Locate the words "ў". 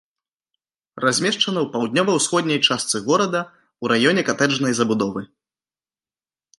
1.65-1.69, 3.45-3.85